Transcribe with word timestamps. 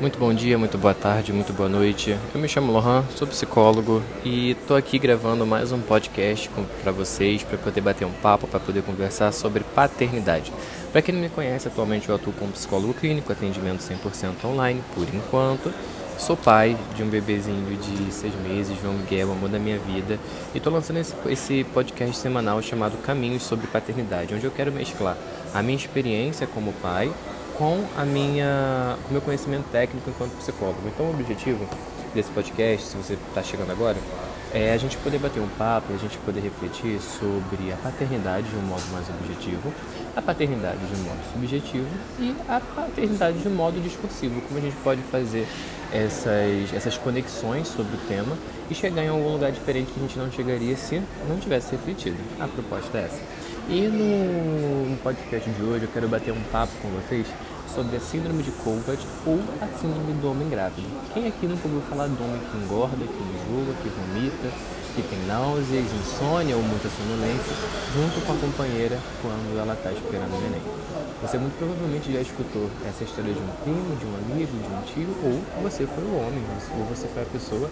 Muito 0.00 0.18
bom 0.18 0.32
dia, 0.32 0.56
muito 0.56 0.78
boa 0.78 0.94
tarde, 0.94 1.30
muito 1.30 1.52
boa 1.52 1.68
noite. 1.68 2.16
Eu 2.34 2.40
me 2.40 2.48
chamo 2.48 2.72
Lohan, 2.72 3.04
sou 3.14 3.28
psicólogo 3.28 4.02
e 4.24 4.52
estou 4.52 4.74
aqui 4.74 4.98
gravando 4.98 5.46
mais 5.46 5.72
um 5.72 5.78
podcast 5.78 6.50
para 6.82 6.90
vocês, 6.90 7.42
para 7.42 7.58
poder 7.58 7.82
bater 7.82 8.06
um 8.06 8.12
papo, 8.12 8.46
para 8.46 8.58
poder 8.58 8.82
conversar 8.82 9.30
sobre 9.30 9.62
paternidade. 9.62 10.50
Para 10.90 11.02
quem 11.02 11.14
não 11.14 11.20
me 11.20 11.28
conhece, 11.28 11.68
atualmente 11.68 12.08
eu 12.08 12.14
atuo 12.14 12.32
como 12.32 12.50
psicólogo 12.50 12.94
clínico, 12.94 13.30
atendimento 13.30 13.80
100% 13.80 14.42
online, 14.46 14.82
por 14.94 15.06
enquanto. 15.14 15.70
Sou 16.16 16.34
pai 16.34 16.78
de 16.96 17.02
um 17.02 17.08
bebezinho 17.08 17.76
de 17.76 18.10
seis 18.10 18.32
meses, 18.36 18.78
João 18.80 18.94
Miguel, 18.94 19.30
amor 19.30 19.50
da 19.50 19.58
minha 19.58 19.78
vida, 19.78 20.18
e 20.54 20.56
estou 20.56 20.72
lançando 20.72 20.98
esse, 20.98 21.14
esse 21.26 21.64
podcast 21.74 22.16
semanal 22.16 22.62
chamado 22.62 22.96
Caminhos 23.02 23.42
sobre 23.42 23.66
Paternidade, 23.66 24.34
onde 24.34 24.46
eu 24.46 24.50
quero 24.50 24.72
mesclar 24.72 25.18
a 25.52 25.62
minha 25.62 25.76
experiência 25.76 26.46
como 26.46 26.72
pai 26.74 27.12
com 27.60 27.84
a 27.94 28.06
minha, 28.06 28.96
com 29.02 29.10
o 29.10 29.12
meu 29.12 29.20
conhecimento 29.20 29.66
técnico 29.70 30.08
enquanto 30.08 30.32
psicólogo. 30.38 30.80
Então, 30.86 31.04
o 31.04 31.10
objetivo 31.10 31.68
desse 32.14 32.30
podcast, 32.30 32.86
se 32.86 32.96
você 32.96 33.18
está 33.28 33.42
chegando 33.42 33.70
agora, 33.70 33.98
é 34.50 34.72
a 34.72 34.78
gente 34.78 34.96
poder 34.96 35.18
bater 35.18 35.40
um 35.40 35.48
papo, 35.58 35.92
a 35.92 35.98
gente 35.98 36.16
poder 36.18 36.40
refletir 36.40 36.98
sobre 37.00 37.70
a 37.70 37.76
paternidade 37.76 38.48
de 38.48 38.56
um 38.56 38.62
modo 38.62 38.82
mais 38.90 39.06
objetivo, 39.10 39.70
a 40.16 40.22
paternidade 40.22 40.78
de 40.78 41.00
um 41.00 41.04
modo 41.04 41.20
subjetivo 41.34 41.86
e 42.18 42.34
a 42.48 42.60
paternidade 42.60 43.38
de 43.38 43.46
um 43.46 43.54
modo 43.54 43.78
discursivo, 43.78 44.40
como 44.40 44.58
a 44.58 44.62
gente 44.62 44.76
pode 44.82 45.02
fazer 45.02 45.46
essas, 45.92 46.72
essas 46.74 46.96
conexões 46.96 47.68
sobre 47.68 47.94
o 47.94 47.98
tema 48.08 48.38
e 48.70 48.74
chegar 48.74 49.04
em 49.04 49.08
algum 49.08 49.34
lugar 49.34 49.52
diferente 49.52 49.92
que 49.92 50.00
a 50.00 50.02
gente 50.02 50.18
não 50.18 50.32
chegaria 50.32 50.74
se 50.78 51.02
não 51.28 51.38
tivesse 51.38 51.72
refletido. 51.72 52.16
A 52.40 52.48
proposta 52.48 52.96
é 52.96 53.02
essa. 53.02 53.39
E 53.68 53.86
no, 53.88 54.96
podcast 54.98 55.48
de 55.50 55.62
hoje 55.62 55.84
eu 55.84 55.90
quero 55.92 56.08
bater 56.08 56.32
um 56.32 56.42
papo 56.50 56.72
com 56.82 56.88
vocês 56.88 57.26
sobre 57.72 57.96
a 57.96 58.00
síndrome 58.00 58.42
de 58.42 58.50
Kovac 58.52 58.98
ou 59.26 59.38
a 59.60 59.66
síndrome 59.78 60.12
do 60.14 60.30
homem 60.30 60.48
grávido. 60.48 60.86
Quem 61.12 61.28
aqui 61.28 61.46
nunca 61.46 61.68
ouviu 61.68 61.82
falar 61.82 62.08
do 62.08 62.24
homem 62.24 62.40
que 62.40 62.56
engorda, 62.56 62.96
que 62.96 63.22
enjoa, 63.22 63.74
que 63.82 63.88
vomita, 63.88 64.48
que 64.94 65.02
tem 65.02 65.18
náuseas, 65.26 65.86
insônia 65.92 66.56
ou 66.56 66.62
muita 66.62 66.88
sonolência, 66.88 67.54
junto 67.94 68.26
com 68.26 68.32
a 68.32 68.36
companheira 68.36 68.98
quando 69.22 69.58
ela 69.58 69.74
está 69.74 69.92
esperando 69.92 70.34
o 70.34 70.40
neném? 70.40 70.62
Você 71.22 71.38
muito 71.38 71.56
provavelmente 71.58 72.12
já 72.12 72.20
escutou 72.20 72.68
essa 72.88 73.04
história 73.04 73.32
de 73.32 73.40
um 73.40 73.50
primo, 73.62 73.96
de 73.96 74.06
um 74.06 74.14
amigo, 74.16 74.50
de 74.50 74.68
um 74.72 74.82
tio, 74.82 75.14
ou 75.22 75.62
você 75.62 75.86
foi 75.86 76.04
o 76.04 76.16
homem, 76.16 76.42
ou 76.78 76.84
você 76.86 77.06
foi 77.06 77.22
a 77.22 77.26
pessoa 77.26 77.70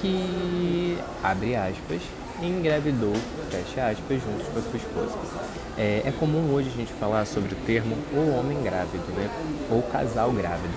que, 0.00 0.98
abre 1.22 1.56
aspas, 1.56 2.00
engravidou, 2.42 3.12
fecha 3.50 3.88
aspas, 3.88 4.22
juntos 4.22 4.46
com 4.48 4.58
a 4.58 4.62
sua 4.62 4.76
esposa. 4.76 5.18
É, 5.76 6.02
é, 6.04 6.12
comum 6.18 6.52
hoje 6.52 6.70
a 6.72 6.76
gente 6.76 6.92
falar 6.94 7.24
sobre 7.26 7.52
o 7.52 7.56
termo 7.66 7.96
o 8.12 8.38
homem 8.38 8.62
grávido, 8.62 9.04
né? 9.16 9.28
Ou 9.70 9.82
casal 9.82 10.32
grávido. 10.32 10.74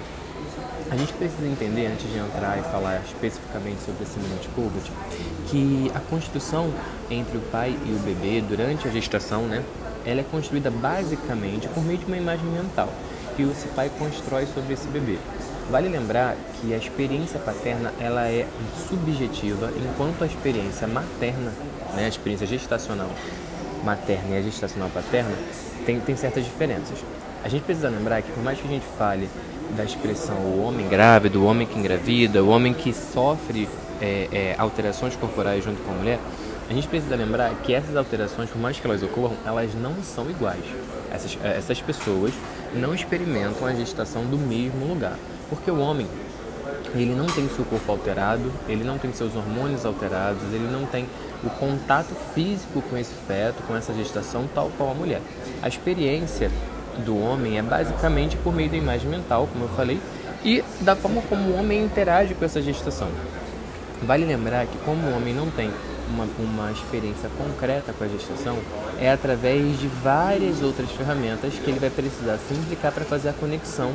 A 0.90 0.96
gente 0.96 1.12
precisa 1.14 1.46
entender, 1.46 1.88
antes 1.88 2.10
de 2.10 2.18
entrar 2.18 2.58
e 2.58 2.62
falar 2.64 3.02
especificamente 3.06 3.82
sobre 3.82 4.04
a 4.04 4.08
síndrome 4.08 4.40
de 4.40 4.48
Kubert, 4.50 4.90
que 5.48 5.92
a 5.94 6.00
constituição 6.00 6.72
entre 7.12 7.38
o 7.38 7.42
pai 7.42 7.78
e 7.86 7.92
o 7.92 8.00
bebê 8.00 8.42
durante 8.42 8.88
a 8.88 8.92
gestação, 8.92 9.44
né? 9.44 9.64
Ela 10.06 10.22
é 10.22 10.24
construída 10.24 10.72
basicamente 10.72 11.68
por 11.68 11.84
meio 11.84 12.00
de 12.00 12.06
uma 12.06 12.16
imagem 12.16 12.46
mental 12.46 12.90
que 13.36 13.44
esse 13.44 13.68
pai 13.70 13.92
constrói 14.00 14.48
sobre 14.48 14.74
esse 14.74 14.88
bebê. 14.88 15.18
Vale 15.70 15.90
lembrar 15.90 16.38
que 16.60 16.74
a 16.74 16.78
experiência 16.78 17.40
paterna 17.40 17.92
ela 18.00 18.26
é 18.28 18.48
subjetiva, 18.88 19.70
enquanto 19.76 20.24
a 20.24 20.26
experiência 20.26 20.88
materna, 20.88 21.52
né, 21.94 22.06
a 22.06 22.08
experiência 22.08 22.48
gestacional 22.48 23.10
materna 23.84 24.36
e 24.36 24.38
a 24.38 24.42
gestacional 24.42 24.90
paterna 24.90 25.36
tem, 25.86 26.00
tem 26.00 26.16
certas 26.16 26.46
diferenças. 26.46 26.98
A 27.44 27.50
gente 27.50 27.64
precisa 27.64 27.90
lembrar 27.90 28.22
que 28.22 28.32
por 28.32 28.42
mais 28.42 28.60
que 28.60 28.66
a 28.66 28.72
gente 28.72 28.86
fale 28.98 29.30
da 29.76 29.84
expressão 29.84 30.38
o 30.38 30.64
homem 30.64 30.88
grávido, 30.88 31.42
o 31.42 31.46
homem 31.46 31.68
que 31.68 31.78
engravida, 31.78 32.42
o 32.42 32.48
homem 32.48 32.74
que 32.74 32.94
sofre 32.94 33.68
é, 34.02 34.28
é, 34.32 34.56
alterações 34.58 35.18
corporais 35.18 35.66
junto 35.66 35.82
com 35.82 35.92
a 35.92 35.96
mulher, 35.96 36.20
a 36.70 36.74
gente 36.74 36.88
precisa 36.88 37.16
lembrar 37.16 37.54
que 37.64 37.74
essas 37.74 37.96
alterações, 37.96 38.50
por 38.50 38.60
mais 38.60 38.80
que 38.80 38.88
elas 38.88 39.04
ocorram, 39.04 39.36
elas 39.46 39.74
não 39.74 39.96
são 40.02 40.30
iguais. 40.30 40.64
Essas, 41.12 41.38
essas 41.44 41.82
pessoas 41.82 42.34
não 42.74 42.94
experimentam 42.94 43.68
a 43.68 43.74
gestação 43.74 44.26
do 44.26 44.38
mesmo 44.38 44.86
lugar. 44.86 45.18
Porque 45.50 45.72
o 45.72 45.80
homem, 45.80 46.08
ele 46.94 47.16
não 47.16 47.26
tem 47.28 47.48
seu 47.50 47.64
corpo 47.66 47.92
alterado, 47.92 48.52
ele 48.68 48.84
não 48.84 48.98
tem 48.98 49.14
seus 49.14 49.36
hormônios 49.36 49.86
alterados, 49.86 50.44
ele 50.54 50.70
não 50.72 50.86
tem 50.86 51.08
o 51.44 51.50
contato 51.50 52.14
físico 52.34 52.82
com 52.90 52.98
esse 52.98 53.14
feto, 53.28 53.64
com 53.68 53.76
essa 53.76 53.94
gestação, 53.94 54.48
tal 54.54 54.72
qual 54.78 54.92
a 54.92 54.94
mulher. 54.94 55.22
A 55.62 55.68
experiência 55.68 56.52
do 57.06 57.18
homem 57.18 57.58
é 57.58 57.62
basicamente 57.62 58.36
por 58.38 58.54
meio 58.54 58.70
da 58.70 58.78
imagem 58.78 59.10
mental, 59.10 59.48
como 59.52 59.66
eu 59.66 59.70
falei, 59.70 60.00
e 60.44 60.64
da 60.82 60.96
forma 60.96 61.22
como 61.30 61.52
o 61.52 61.60
homem 61.60 61.84
interage 61.84 62.34
com 62.34 62.46
essa 62.46 62.62
gestação. 62.62 63.10
Vale 64.02 64.26
lembrar 64.26 64.66
que 64.66 64.78
como 64.80 65.08
o 65.08 65.16
homem 65.16 65.34
não 65.34 65.50
tem 65.50 65.72
uma, 66.10 66.28
uma 66.40 66.72
experiência 66.72 67.30
concreta 67.38 67.94
com 67.94 68.04
a 68.04 68.08
gestação, 68.08 68.58
é 69.00 69.12
através 69.12 69.80
de 69.80 69.88
várias 69.88 70.62
outras 70.62 70.90
ferramentas 70.92 71.54
que 71.54 71.70
ele 71.70 71.80
vai 71.80 71.90
precisar 71.90 72.38
se 72.38 72.54
implicar 72.54 72.92
para 72.92 73.06
fazer 73.06 73.30
a 73.30 73.34
conexão 73.34 73.92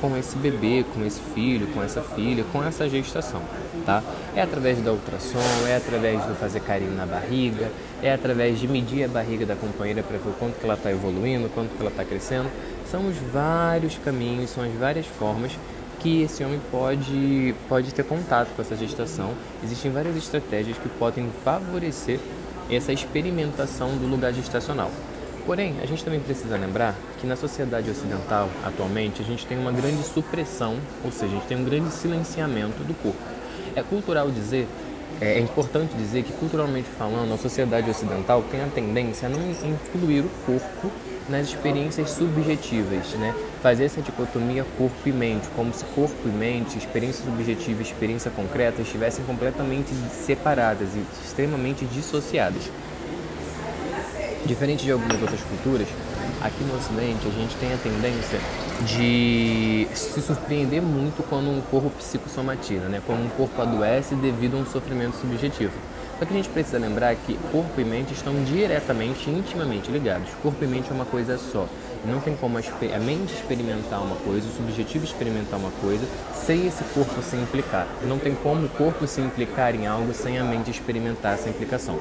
com 0.00 0.16
esse 0.16 0.36
bebê, 0.36 0.84
com 0.94 1.04
esse 1.04 1.20
filho, 1.34 1.66
com 1.68 1.82
essa 1.82 2.00
filha, 2.00 2.44
com 2.52 2.64
essa 2.64 2.88
gestação, 2.88 3.42
tá? 3.84 4.02
É 4.34 4.42
através 4.42 4.82
da 4.82 4.92
ultrassom, 4.92 5.38
é 5.68 5.76
através 5.76 6.26
de 6.26 6.34
fazer 6.34 6.60
carinho 6.60 6.94
na 6.94 7.04
barriga, 7.04 7.70
é 8.02 8.12
através 8.12 8.58
de 8.58 8.66
medir 8.66 9.04
a 9.04 9.08
barriga 9.08 9.44
da 9.44 9.54
companheira 9.54 10.02
para 10.02 10.16
ver 10.16 10.30
o 10.30 10.32
quanto 10.32 10.58
que 10.58 10.64
ela 10.64 10.74
está 10.74 10.90
evoluindo, 10.90 11.48
quanto 11.50 11.70
que 11.76 11.80
ela 11.80 11.90
está 11.90 12.04
crescendo. 12.04 12.48
São 12.90 13.06
os 13.06 13.16
vários 13.32 13.96
caminhos, 13.98 14.50
são 14.50 14.64
as 14.64 14.72
várias 14.72 15.06
formas 15.06 15.52
que 16.00 16.22
esse 16.22 16.42
homem 16.42 16.60
pode, 16.70 17.54
pode 17.68 17.92
ter 17.94 18.04
contato 18.04 18.48
com 18.56 18.62
essa 18.62 18.74
gestação. 18.74 19.34
Existem 19.62 19.90
várias 19.90 20.16
estratégias 20.16 20.76
que 20.78 20.88
podem 20.88 21.30
favorecer 21.44 22.18
essa 22.70 22.92
experimentação 22.92 23.96
do 23.96 24.06
lugar 24.06 24.32
gestacional. 24.32 24.90
Porém, 25.44 25.76
a 25.82 25.86
gente 25.86 26.04
também 26.04 26.20
precisa 26.20 26.56
lembrar 26.56 26.94
que 27.20 27.26
na 27.26 27.36
sociedade 27.36 27.90
ocidental, 27.90 28.48
atualmente, 28.64 29.22
a 29.22 29.24
gente 29.24 29.46
tem 29.46 29.58
uma 29.58 29.72
grande 29.72 30.02
supressão, 30.04 30.76
ou 31.04 31.10
seja, 31.10 31.26
a 31.26 31.38
gente 31.38 31.46
tem 31.46 31.56
um 31.56 31.64
grande 31.64 31.92
silenciamento 31.92 32.82
do 32.84 32.94
corpo. 32.94 33.18
É 33.74 33.82
cultural 33.82 34.30
dizer, 34.30 34.66
é, 35.20 35.34
é 35.34 35.40
importante 35.40 35.94
dizer 35.94 36.22
que, 36.22 36.32
culturalmente 36.32 36.88
falando, 36.96 37.32
a 37.32 37.38
sociedade 37.38 37.90
ocidental 37.90 38.44
tem 38.50 38.62
a 38.62 38.66
tendência 38.66 39.28
a 39.28 39.30
não 39.30 39.40
incluir 39.50 40.20
o 40.20 40.30
corpo 40.46 40.90
nas 41.28 41.48
experiências 41.48 42.10
subjetivas, 42.10 43.14
né? 43.14 43.34
Fazer 43.62 43.84
essa 43.84 44.00
dicotomia 44.00 44.64
corpo 44.78 44.96
e 45.04 45.12
mente, 45.12 45.46
como 45.54 45.72
se 45.74 45.84
corpo 45.94 46.16
e 46.24 46.28
mente, 46.28 46.78
experiência 46.78 47.22
subjetiva 47.22 47.80
e 47.80 47.84
experiência 47.84 48.30
concreta 48.30 48.80
estivessem 48.80 49.22
completamente 49.26 49.90
separadas 50.10 50.88
e 50.94 51.04
extremamente 51.22 51.84
dissociadas. 51.84 52.70
Diferente 54.46 54.82
de 54.84 54.90
algumas 54.90 55.20
outras 55.20 55.42
culturas, 55.42 55.86
aqui 56.40 56.64
no 56.64 56.74
Ocidente 56.74 57.28
a 57.28 57.30
gente 57.30 57.54
tem 57.56 57.70
a 57.74 57.76
tendência 57.76 58.38
de 58.86 59.86
se 59.94 60.22
surpreender 60.22 60.80
muito 60.80 61.22
quando 61.28 61.50
um 61.50 61.60
corpo 61.60 61.90
psicossomatiza, 61.90 62.88
né? 62.88 63.02
Quando 63.06 63.26
um 63.26 63.28
corpo 63.28 63.60
adoece 63.60 64.14
devido 64.14 64.56
a 64.56 64.60
um 64.60 64.64
sofrimento 64.64 65.16
subjetivo. 65.16 65.74
Só 66.18 66.24
que 66.24 66.32
a 66.32 66.36
gente 66.36 66.48
precisa 66.48 66.78
lembrar 66.78 67.14
que 67.14 67.38
corpo 67.52 67.78
e 67.78 67.84
mente 67.84 68.14
estão 68.14 68.42
diretamente, 68.44 69.28
intimamente 69.28 69.90
ligados. 69.90 70.28
Corpo 70.42 70.64
e 70.64 70.66
mente 70.66 70.90
é 70.90 70.94
uma 70.94 71.04
coisa 71.04 71.38
só. 71.38 71.66
Não 72.04 72.20
tem 72.20 72.34
como 72.34 72.56
a 72.58 72.98
mente 72.98 73.34
experimentar 73.34 74.02
uma 74.02 74.16
coisa, 74.16 74.48
o 74.48 74.52
subjetivo 74.52 75.04
experimentar 75.04 75.58
uma 75.58 75.70
coisa, 75.80 76.06
sem 76.34 76.66
esse 76.66 76.82
corpo 76.94 77.22
se 77.22 77.36
implicar. 77.36 77.86
Não 78.06 78.18
tem 78.18 78.34
como 78.34 78.66
o 78.66 78.68
corpo 78.70 79.06
se 79.06 79.20
implicar 79.20 79.74
em 79.74 79.86
algo 79.86 80.12
sem 80.14 80.38
a 80.38 80.44
mente 80.44 80.70
experimentar 80.70 81.34
essa 81.34 81.48
implicação. 81.48 81.98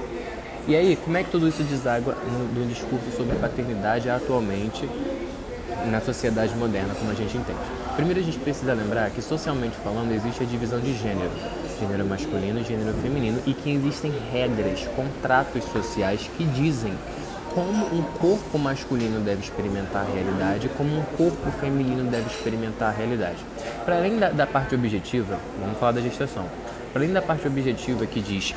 E 0.68 0.76
aí, 0.76 0.96
como 0.96 1.18
é 1.18 1.24
que 1.24 1.32
tudo 1.32 1.48
isso 1.48 1.64
deságua 1.64 2.16
no, 2.16 2.62
no 2.62 2.68
discurso 2.68 3.12
sobre 3.18 3.36
paternidade 3.38 4.10
atualmente 4.10 4.88
na 5.90 6.00
sociedade 6.00 6.56
moderna, 6.56 6.94
como 6.96 7.12
a 7.12 7.16
gente 7.16 7.36
entende? 7.36 7.60
Primeiro, 7.96 8.20
a 8.20 8.24
gente 8.24 8.40
precisa 8.40 8.74
lembrar 8.74 9.10
que, 9.10 9.22
socialmente 9.22 9.76
falando, 9.84 10.12
existe 10.12 10.44
a 10.44 10.46
divisão 10.46 10.80
de 10.80 10.94
gênero 10.98 11.32
gênero 11.80 12.06
masculino 12.06 12.60
e 12.60 12.64
gênero 12.64 12.94
feminino 12.98 13.42
e 13.46 13.54
que 13.54 13.72
existem 13.72 14.12
regras, 14.32 14.86
contratos 14.96 15.64
sociais 15.66 16.30
que 16.38 16.44
dizem 16.44 16.94
como 17.54 17.86
um 17.88 18.02
corpo 18.20 18.58
masculino 18.58 19.20
deve 19.20 19.42
experimentar 19.42 20.06
a 20.06 20.14
realidade, 20.14 20.70
como 20.78 20.98
um 20.98 21.04
corpo 21.18 21.52
feminino 21.60 22.10
deve 22.10 22.28
experimentar 22.28 22.90
a 22.90 22.92
realidade. 22.92 23.38
Para 23.86 23.98
além 23.98 24.18
da, 24.18 24.30
da, 24.30 24.48
parte 24.48 24.76
objetiva, 24.76 25.38
vamos 25.60 25.78
falar 25.80 25.94
da 25.94 26.02
gestação. 26.02 26.46
Para 26.92 27.02
além 27.02 27.14
da 27.14 27.22
parte 27.22 27.48
objetiva 27.48 28.06
que 28.06 28.20
diz 28.20 28.54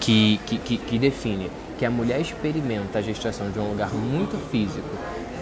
que, 0.00 0.40
que, 0.46 0.58
que, 0.58 0.76
que 0.78 0.98
define 0.98 1.50
que 1.78 1.84
a 1.84 1.90
mulher 1.90 2.20
experimenta 2.20 2.98
a 2.98 3.02
gestação 3.02 3.50
de 3.50 3.58
um 3.58 3.70
lugar 3.70 3.92
muito 3.92 4.38
físico 4.50 4.88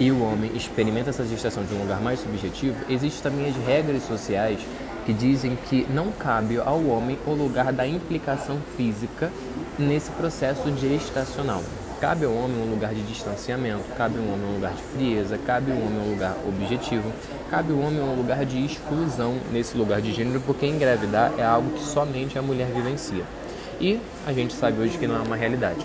e 0.00 0.10
o 0.10 0.22
homem 0.22 0.50
experimenta 0.54 1.10
essa 1.10 1.24
gestação 1.24 1.64
de 1.64 1.72
um 1.74 1.78
lugar 1.78 2.00
mais 2.00 2.20
subjetivo, 2.20 2.76
existem 2.88 3.22
também 3.22 3.48
as 3.48 3.56
regras 3.64 4.02
sociais 4.02 4.58
que 5.06 5.12
dizem 5.12 5.56
que 5.68 5.86
não 5.90 6.10
cabe 6.10 6.58
ao 6.58 6.84
homem 6.86 7.18
o 7.26 7.32
lugar 7.32 7.72
da 7.72 7.86
implicação 7.86 8.58
física 8.76 9.30
nesse 9.78 10.10
processo 10.12 10.74
gestacional. 10.76 11.62
Cabe 12.00 12.26
ao 12.26 12.32
homem 12.34 12.60
um 12.60 12.70
lugar 12.70 12.92
de 12.92 13.02
distanciamento, 13.02 13.84
cabe 13.96 14.18
ao 14.18 14.24
homem 14.24 14.44
um 14.50 14.54
lugar 14.54 14.72
de 14.72 14.82
frieza, 14.82 15.38
cabe 15.38 15.70
ao 15.70 15.78
homem 15.78 15.98
um 15.98 16.10
lugar 16.10 16.36
objetivo, 16.46 17.10
cabe 17.48 17.72
ao 17.72 17.78
homem 17.78 18.00
um 18.00 18.16
lugar 18.16 18.44
de 18.44 18.64
exclusão 18.64 19.36
nesse 19.52 19.76
lugar 19.76 20.02
de 20.02 20.12
gênero, 20.12 20.40
porque 20.40 20.66
engravidar 20.66 21.32
é 21.38 21.44
algo 21.44 21.70
que 21.70 21.84
somente 21.84 22.38
a 22.38 22.42
mulher 22.42 22.66
vivencia. 22.66 23.22
E 23.80 24.00
a 24.26 24.32
gente 24.32 24.54
sabe 24.54 24.80
hoje 24.80 24.98
que 24.98 25.06
não 25.06 25.16
é 25.16 25.20
uma 25.20 25.36
realidade. 25.36 25.80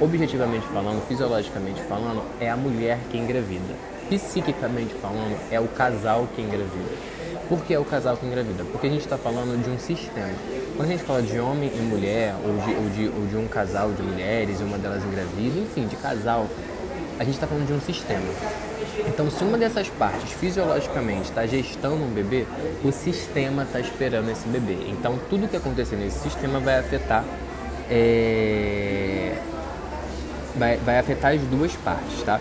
Objetivamente 0.00 0.66
falando, 0.68 1.06
fisiologicamente 1.06 1.80
falando, 1.82 2.22
é 2.40 2.50
a 2.50 2.56
mulher 2.56 2.98
que 3.10 3.18
engravida. 3.18 3.74
Psiquicamente 4.08 4.94
falando, 4.94 5.38
é 5.50 5.60
o 5.60 5.68
casal 5.68 6.26
que 6.34 6.42
engravida. 6.42 7.19
Por 7.50 7.64
que 7.64 7.74
é 7.74 7.78
o 7.80 7.84
casal 7.84 8.16
que 8.16 8.24
engravida? 8.24 8.62
Porque 8.62 8.86
a 8.86 8.90
gente 8.90 9.00
está 9.00 9.18
falando 9.18 9.60
de 9.60 9.68
um 9.68 9.76
sistema. 9.76 10.30
Quando 10.76 10.88
a 10.88 10.92
gente 10.92 11.02
fala 11.02 11.20
de 11.20 11.36
homem 11.40 11.68
e 11.74 11.80
mulher, 11.80 12.32
ou 12.44 12.56
de, 12.58 12.74
ou 12.76 12.90
de, 12.90 13.18
ou 13.18 13.26
de 13.26 13.36
um 13.36 13.48
casal 13.48 13.90
de 13.90 14.00
mulheres 14.04 14.60
e 14.60 14.62
uma 14.62 14.78
delas 14.78 15.02
engravida, 15.04 15.58
enfim, 15.58 15.88
de 15.88 15.96
casal, 15.96 16.46
a 17.18 17.24
gente 17.24 17.34
está 17.34 17.48
falando 17.48 17.66
de 17.66 17.72
um 17.72 17.80
sistema. 17.80 18.22
Então, 19.04 19.28
se 19.28 19.42
uma 19.42 19.58
dessas 19.58 19.88
partes 19.88 20.30
fisiologicamente 20.30 21.22
está 21.22 21.44
gestando 21.44 21.96
um 21.96 22.14
bebê, 22.14 22.46
o 22.84 22.92
sistema 22.92 23.64
está 23.64 23.80
esperando 23.80 24.30
esse 24.30 24.46
bebê. 24.46 24.86
Então, 24.88 25.18
tudo 25.28 25.48
que 25.48 25.56
acontecer 25.56 25.96
nesse 25.96 26.20
sistema 26.20 26.60
vai 26.60 26.78
afetar 26.78 27.24
é... 27.90 29.34
vai, 30.54 30.76
vai 30.76 31.00
afetar 31.00 31.32
as 31.32 31.40
duas 31.40 31.74
partes, 31.74 32.22
tá? 32.22 32.40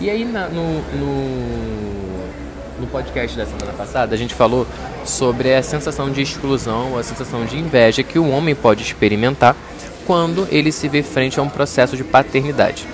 E 0.00 0.10
aí 0.10 0.24
na, 0.24 0.48
no, 0.48 0.80
no, 0.96 1.99
no 2.80 2.86
podcast 2.86 3.36
da 3.36 3.44
semana 3.44 3.72
passada 3.74 4.14
a 4.14 4.18
gente 4.18 4.34
falou 4.34 4.66
sobre 5.04 5.54
a 5.54 5.62
sensação 5.62 6.10
de 6.10 6.22
exclusão, 6.22 6.96
a 6.96 7.02
sensação 7.02 7.44
de 7.44 7.58
inveja 7.58 8.02
que 8.02 8.18
o 8.18 8.28
homem 8.30 8.54
pode 8.54 8.82
experimentar 8.82 9.54
quando 10.06 10.48
ele 10.50 10.72
se 10.72 10.88
vê 10.88 11.02
frente 11.02 11.38
a 11.38 11.42
um 11.42 11.48
processo 11.48 11.96
de 11.96 12.02
paternidade. 12.02 12.88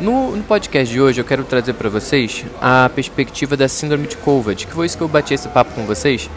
No, 0.00 0.36
no 0.36 0.44
podcast 0.44 0.92
de 0.92 1.00
hoje 1.00 1.20
eu 1.20 1.24
quero 1.24 1.42
trazer 1.42 1.72
para 1.72 1.88
vocês 1.88 2.44
a 2.60 2.88
perspectiva 2.94 3.56
da 3.56 3.66
síndrome 3.66 4.06
de 4.06 4.16
Kovac, 4.18 4.66
que 4.66 4.72
foi 4.72 4.86
isso 4.86 4.96
que 4.96 5.02
eu 5.02 5.08
bati 5.08 5.34
esse 5.34 5.48
papo 5.48 5.72
com 5.74 5.84
vocês, 5.84 6.30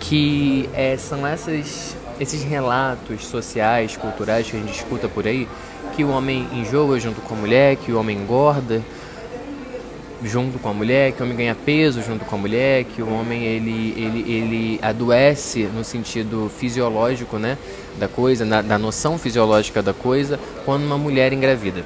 que 0.00 0.68
é, 0.74 0.96
são 0.98 1.26
essas, 1.26 1.96
esses 2.20 2.42
relatos 2.42 3.24
sociais, 3.24 3.96
culturais 3.96 4.50
que 4.50 4.56
a 4.56 4.60
gente 4.60 4.74
escuta 4.74 5.08
por 5.08 5.26
aí, 5.26 5.48
que 5.94 6.04
o 6.04 6.10
homem 6.10 6.46
enjoa 6.52 7.00
junto 7.00 7.22
com 7.22 7.34
a 7.34 7.38
mulher, 7.38 7.76
que 7.76 7.92
o 7.92 7.98
homem 7.98 8.18
engorda 8.18 8.82
junto 10.22 10.58
com 10.58 10.68
a 10.68 10.72
mulher, 10.72 11.12
que 11.12 11.22
o 11.22 11.24
homem 11.24 11.36
ganha 11.36 11.54
peso 11.54 12.02
junto 12.02 12.24
com 12.24 12.36
a 12.36 12.38
mulher, 12.38 12.84
que 12.84 13.02
o 13.02 13.12
homem 13.12 13.44
ele, 13.44 13.94
ele, 13.96 14.32
ele 14.32 14.80
adoece 14.82 15.64
no 15.74 15.84
sentido 15.84 16.50
fisiológico 16.58 17.38
né, 17.38 17.58
da 17.98 18.08
coisa, 18.08 18.44
na, 18.44 18.62
da 18.62 18.78
noção 18.78 19.18
fisiológica 19.18 19.82
da 19.82 19.92
coisa, 19.92 20.38
quando 20.64 20.84
uma 20.84 20.98
mulher 20.98 21.32
engravida. 21.32 21.84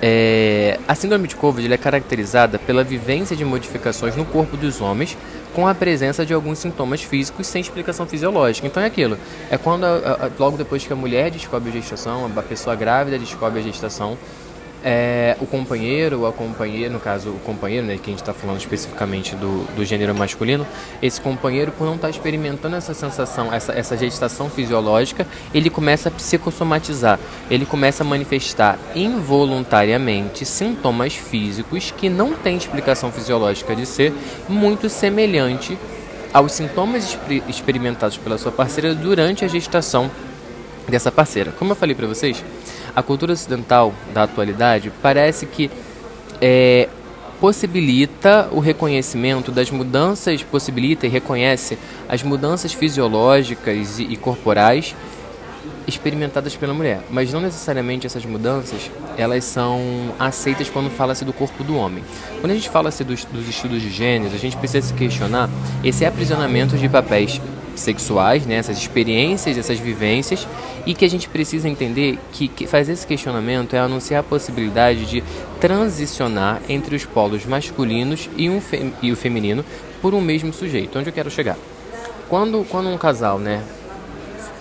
É, 0.00 0.78
a 0.86 0.94
síndrome 0.94 1.26
de 1.26 1.34
Covid 1.34 1.72
é 1.72 1.78
caracterizada 1.78 2.58
pela 2.58 2.84
vivência 2.84 3.34
de 3.34 3.44
modificações 3.44 4.14
no 4.14 4.26
corpo 4.26 4.54
dos 4.56 4.80
homens 4.80 5.16
com 5.54 5.66
a 5.66 5.74
presença 5.74 6.26
de 6.26 6.34
alguns 6.34 6.58
sintomas 6.58 7.02
físicos 7.02 7.46
sem 7.46 7.62
explicação 7.62 8.06
fisiológica. 8.06 8.66
Então 8.66 8.82
é 8.82 8.86
aquilo, 8.86 9.16
é 9.50 9.56
quando 9.56 9.84
a, 9.84 10.26
a, 10.26 10.30
logo 10.38 10.58
depois 10.58 10.86
que 10.86 10.92
a 10.92 10.96
mulher 10.96 11.30
descobre 11.30 11.70
a 11.70 11.72
gestação, 11.72 12.30
a 12.36 12.42
pessoa 12.42 12.76
grávida 12.76 13.18
descobre 13.18 13.60
a 13.60 13.62
gestação, 13.62 14.18
é, 14.88 15.36
o 15.40 15.46
companheiro 15.46 16.26
a 16.26 16.32
companheira, 16.32 16.88
no 16.88 17.00
caso 17.00 17.30
o 17.30 17.40
companheiro, 17.40 17.84
né, 17.84 17.96
que 17.96 18.08
a 18.08 18.12
gente 18.12 18.22
está 18.22 18.32
falando 18.32 18.60
especificamente 18.60 19.34
do, 19.34 19.64
do 19.74 19.84
gênero 19.84 20.14
masculino, 20.14 20.64
esse 21.02 21.20
companheiro, 21.20 21.72
por 21.72 21.84
não 21.84 21.96
estar 21.96 22.06
tá 22.06 22.10
experimentando 22.10 22.76
essa 22.76 22.94
sensação, 22.94 23.52
essa, 23.52 23.72
essa 23.72 23.96
gestação 23.96 24.48
fisiológica, 24.48 25.26
ele 25.52 25.68
começa 25.68 26.08
a 26.08 26.12
psicossomatizar, 26.12 27.18
ele 27.50 27.66
começa 27.66 28.04
a 28.04 28.06
manifestar 28.06 28.78
involuntariamente 28.94 30.44
sintomas 30.44 31.16
físicos 31.16 31.90
que 31.90 32.08
não 32.08 32.34
têm 32.34 32.56
explicação 32.56 33.10
fisiológica 33.10 33.74
de 33.74 33.86
ser 33.86 34.12
muito 34.48 34.88
semelhante 34.88 35.76
aos 36.32 36.52
sintomas 36.52 37.18
experimentados 37.48 38.18
pela 38.18 38.38
sua 38.38 38.52
parceira 38.52 38.94
durante 38.94 39.44
a 39.44 39.48
gestação 39.48 40.10
dessa 40.88 41.10
parceira. 41.10 41.52
Como 41.58 41.72
eu 41.72 41.76
falei 41.76 41.94
para 41.94 42.06
vocês, 42.06 42.44
a 42.94 43.02
cultura 43.02 43.32
ocidental 43.32 43.92
da 44.14 44.22
atualidade 44.22 44.92
parece 45.02 45.46
que 45.46 45.70
é, 46.40 46.88
possibilita 47.40 48.48
o 48.52 48.60
reconhecimento 48.60 49.50
das 49.52 49.70
mudanças, 49.70 50.42
possibilita 50.42 51.06
e 51.06 51.10
reconhece 51.10 51.78
as 52.08 52.22
mudanças 52.22 52.72
fisiológicas 52.72 53.98
e, 53.98 54.04
e 54.04 54.16
corporais 54.16 54.94
experimentadas 55.86 56.56
pela 56.56 56.74
mulher, 56.74 57.00
mas 57.10 57.32
não 57.32 57.40
necessariamente 57.40 58.06
essas 58.06 58.24
mudanças 58.24 58.90
elas 59.16 59.44
são 59.44 59.80
aceitas 60.18 60.68
quando 60.68 60.90
fala-se 60.90 61.24
do 61.24 61.32
corpo 61.32 61.62
do 61.62 61.76
homem. 61.76 62.02
Quando 62.40 62.50
a 62.50 62.54
gente 62.54 62.68
fala-se 62.68 63.04
dos, 63.04 63.24
dos 63.24 63.48
estudos 63.48 63.80
de 63.80 63.90
gêneros, 63.90 64.34
a 64.34 64.38
gente 64.38 64.56
precisa 64.56 64.88
se 64.88 64.94
questionar 64.94 65.48
esse 65.84 66.04
aprisionamento 66.04 66.76
de 66.76 66.88
papéis 66.88 67.40
sexuais, 67.76 68.46
né, 68.46 68.56
essas 68.56 68.78
experiências, 68.78 69.56
essas 69.56 69.78
vivências, 69.78 70.46
e 70.84 70.94
que 70.94 71.04
a 71.04 71.10
gente 71.10 71.28
precisa 71.28 71.68
entender 71.68 72.18
que, 72.32 72.48
que 72.48 72.66
fazer 72.66 72.92
esse 72.92 73.06
questionamento 73.06 73.74
é 73.74 73.78
anunciar 73.78 74.20
a 74.20 74.22
possibilidade 74.22 75.06
de 75.06 75.22
transicionar 75.60 76.60
entre 76.68 76.96
os 76.96 77.04
polos 77.04 77.44
masculinos 77.44 78.28
e, 78.36 78.48
um 78.48 78.60
e 79.02 79.12
o 79.12 79.16
feminino 79.16 79.64
por 80.00 80.14
um 80.14 80.20
mesmo 80.20 80.52
sujeito. 80.52 80.98
Onde 80.98 81.08
eu 81.08 81.12
quero 81.12 81.30
chegar? 81.30 81.56
Quando, 82.28 82.64
quando 82.68 82.88
um 82.88 82.98
casal, 82.98 83.38
né, 83.38 83.62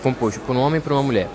composto 0.03 0.39
por 0.41 0.55
um 0.55 0.59
homem 0.59 0.79
e 0.79 0.81
por 0.81 0.91
uma 0.91 1.03
mulher, 1.03 1.27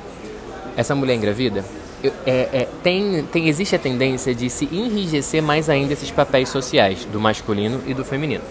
essa 0.76 0.94
mulher 0.94 1.14
engravida, 1.14 1.64
é, 2.02 2.48
é, 2.52 2.68
tem, 2.82 3.24
tem, 3.30 3.48
existe 3.48 3.76
a 3.76 3.78
tendência 3.78 4.34
de 4.34 4.48
se 4.48 4.64
enrijecer 4.72 5.42
mais 5.42 5.68
ainda 5.68 5.92
esses 5.92 6.10
papéis 6.10 6.48
sociais 6.48 7.04
do 7.04 7.20
masculino 7.20 7.82
e 7.86 7.92
do 7.92 8.04
feminino 8.04 8.42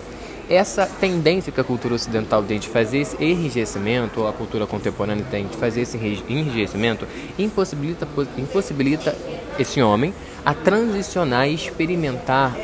essa 0.50 0.88
tendência 1.00 1.52
que 1.52 1.62
a 1.62 1.64
cultura 1.64 1.94
ocidental 1.94 2.42
tem 2.44 2.60
de 2.60 2.68
fazer 2.68 3.00
esse 3.00 3.16
enrijecimento, 3.24 4.22
ou 4.22 4.28
a 4.28 4.34
cultura 4.34 4.66
contemporânea 4.66 5.24
tem 5.30 5.46
de 5.46 5.56
fazer 5.56 5.82
esse 5.82 5.98
enrijecimento, 6.28 7.08
impossibilita, 7.38 8.08
impossibilita 8.38 9.16
esse 9.60 9.82
homem 9.82 10.14
a 10.44 10.54
transicionar 10.54 11.48
e 11.48 11.54
experimentar 11.54 12.56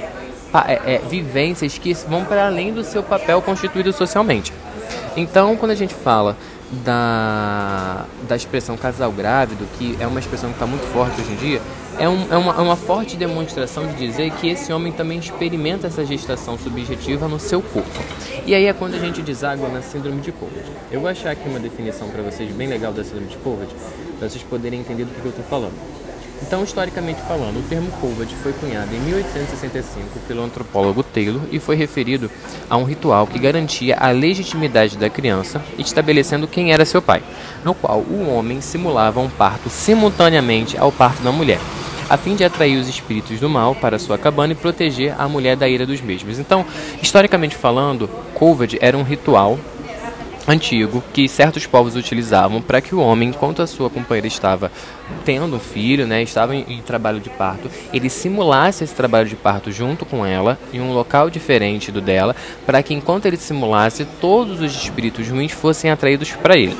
é, 0.68 0.96
é, 0.96 1.02
vivências 1.10 1.78
que 1.78 1.94
vão 1.94 2.26
para 2.26 2.48
além 2.48 2.74
do 2.74 2.84
seu 2.84 3.04
papel 3.04 3.42
constituído 3.42 3.94
socialmente. 3.94 4.52
Então, 5.16 5.56
quando 5.56 5.72
a 5.72 5.76
gente 5.76 5.94
fala 5.94 6.36
da, 6.84 8.06
da 8.28 8.36
expressão 8.36 8.76
casal 8.76 9.12
grávido, 9.12 9.68
que 9.78 9.98
é 10.00 10.08
uma 10.08 10.20
expressão 10.20 10.50
que 10.50 10.56
está 10.56 10.66
muito 10.66 10.86
forte 10.92 11.22
hoje 11.22 11.31
em 11.31 11.36
dia, 11.36 11.62
é, 12.00 12.09
um, 12.09 12.33
é, 12.33 12.38
uma, 12.38 12.53
é 12.53 12.62
uma 12.62 12.75
forte 12.75 13.15
demonstração 13.15 13.88
de 13.88 13.95
dizer 13.95 14.31
que 14.31 14.50
esse 14.50 14.71
homem 14.74 14.92
também 14.92 15.19
experimenta 15.19 15.88
essa 15.88 16.06
gestação 16.06 16.57
subjetiva 16.57 17.27
no 17.27 17.39
seu 17.39 17.62
corpo. 17.62 17.89
E 18.45 18.53
aí 18.53 18.65
é 18.65 18.74
quando 18.74 18.95
a 18.95 19.00
gente 19.00 19.21
deságua 19.21 19.69
na 19.69 19.81
síndrome 19.81 20.21
de 20.21 20.31
Covid. 20.31 20.65
Eu 20.92 21.00
vou 21.00 21.09
achar 21.09 21.31
aqui 21.31 21.47
uma 21.47 21.59
definição 21.59 22.09
para 22.09 22.21
vocês 22.21 22.52
bem 22.54 22.68
legal 22.68 22.92
da 22.92 23.04
síndrome 23.04 23.28
de 23.28 23.37
Covid, 23.37 23.73
para 24.19 24.30
vocês 24.30 24.44
poderem 24.44 24.80
entender 24.80 25.06
do 25.06 25.14
que 25.14 25.25
eu 25.25 25.30
estou 25.30 25.45
falando. 25.45 25.94
Então, 26.42 26.63
historicamente 26.63 27.21
falando, 27.21 27.59
o 27.59 27.63
termo 27.63 27.92
COVID 27.99 28.35
foi 28.35 28.54
cunhado 28.54 28.94
em 28.94 28.99
1865 28.99 30.19
pelo 30.27 30.44
antropólogo 30.44 31.01
Taylor 31.01 31.42
e 31.51 31.59
foi 31.59 31.75
referido 31.75 32.30
a 32.69 32.77
um 32.77 32.83
ritual 32.83 33.25
que 33.25 33.39
garantia 33.39 33.95
a 33.97 34.11
legitimidade 34.11 34.97
da 34.97 35.09
criança, 35.09 35.63
estabelecendo 35.77 36.47
quem 36.47 36.71
era 36.71 36.85
seu 36.85 37.01
pai, 37.01 37.23
no 37.63 37.73
qual 37.73 37.99
o 37.99 38.30
homem 38.30 38.61
simulava 38.61 39.19
um 39.19 39.30
parto 39.30 39.69
simultaneamente 39.69 40.77
ao 40.77 40.92
parto 40.92 41.23
da 41.23 41.31
mulher, 41.31 41.59
a 42.09 42.18
fim 42.18 42.35
de 42.35 42.44
atrair 42.44 42.77
os 42.77 42.87
espíritos 42.87 43.39
do 43.39 43.49
mal 43.49 43.73
para 43.73 43.97
sua 43.97 44.18
cabana 44.18 44.54
e 44.54 44.56
proteger 44.56 45.15
a 45.18 45.27
mulher 45.27 45.56
da 45.56 45.68
ira 45.68 45.85
dos 45.85 46.01
mesmos. 46.01 46.37
Então, 46.37 46.65
historicamente 47.01 47.56
falando, 47.56 48.09
COVID 48.35 48.77
era 48.81 48.97
um 48.97 49.04
ritual 49.04 49.57
antigo 50.47 51.04
que 51.14 51.28
certos 51.28 51.66
povos 51.66 51.95
utilizavam 51.95 52.61
para 52.61 52.81
que 52.81 52.94
o 52.94 52.99
homem, 52.99 53.30
enquanto 53.30 53.61
a 53.61 53.68
sua 53.68 53.90
companheira 53.90 54.28
estava 54.28 54.71
tendo 55.23 55.56
um 55.56 55.59
filho, 55.59 56.06
né, 56.07 56.21
estava 56.21 56.56
em, 56.56 56.66
em, 56.68 56.81
trabalho 56.81 57.19
de 57.19 57.30
parto, 57.30 57.69
ele 57.92 58.09
simulasse 58.09 58.83
esse 58.83 58.94
trabalho 58.94 59.28
de 59.28 59.35
parto 59.35 59.71
junto 59.71 60.06
com 60.06 60.25
ela 60.25 60.57
em 60.73 60.80
um 60.80 60.94
local 60.94 61.30
diferente 61.30 61.92
do 61.92 62.02
dela, 62.02 62.35
para 62.66 62.81
que 62.83 62.94
enquanto 62.94 63.25
ele 63.25 63.37
simulasse, 63.37 64.06
todos 64.21 64.61
os 64.61 64.75
espíritos 64.75 65.28
ruins 65.28 65.52
fossem 65.52 65.90
atraídos 65.90 66.31
para 66.31 66.57
ele. 66.57 66.78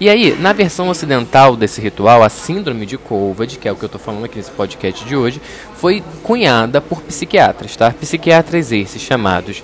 E 0.00 0.08
aí, 0.08 0.34
na 0.40 0.54
versão 0.54 0.88
ocidental 0.88 1.54
desse 1.54 1.78
ritual, 1.78 2.22
a 2.22 2.30
síndrome 2.30 2.86
de 2.86 2.96
Kovad, 2.96 3.58
que 3.58 3.68
é 3.68 3.72
o 3.72 3.76
que 3.76 3.82
eu 3.82 3.86
estou 3.86 4.00
falando 4.00 4.24
aqui 4.24 4.38
nesse 4.38 4.50
podcast 4.50 5.04
de 5.04 5.14
hoje, 5.14 5.42
foi 5.74 6.02
cunhada 6.22 6.80
por 6.80 7.02
psiquiatras, 7.02 7.76
tá? 7.76 7.90
Psiquiatras 7.92 8.72
esses 8.72 9.02
chamados 9.02 9.62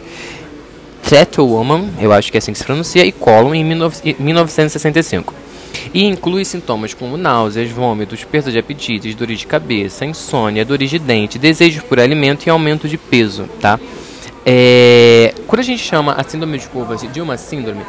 Woman, 1.39 1.91
eu 2.01 2.13
acho 2.13 2.31
que 2.31 2.37
é 2.37 2.39
assim 2.39 2.53
que 2.53 2.59
se 2.59 2.65
pronuncia, 2.65 3.05
e 3.05 3.13
Colon 3.13 3.55
em 3.55 3.65
1965. 3.65 5.35
E 5.95 6.05
inclui 6.05 6.45
sintomas 6.45 6.95
como 6.95 7.17
náuseas, 7.17 7.71
vômitos, 7.71 8.25
perda 8.25 8.51
de 8.51 8.59
apetite, 8.59 9.15
dores 9.15 9.39
de 9.39 9.47
cabeça, 9.47 10.05
insônia, 10.05 10.65
dores 10.65 10.91
de 10.91 10.99
dente, 10.99 11.39
desejos 11.39 11.83
por 11.83 12.01
alimento 12.01 12.47
e 12.47 12.51
aumento 12.51 12.89
de 12.89 12.99
peso, 12.99 13.49
tá? 13.61 13.79
É, 14.45 15.35
quando 15.47 15.61
a 15.61 15.65
gente 15.65 15.83
chama 15.83 16.13
a 16.13 16.25
síndrome 16.25 16.59
de 16.59 16.67
Kovacs 16.67 17.13
de 17.13 17.21
uma 17.21 17.37
síndrome, 17.37 17.83